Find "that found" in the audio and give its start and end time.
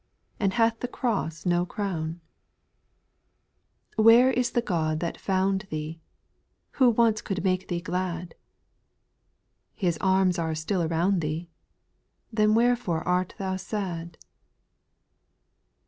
4.99-5.67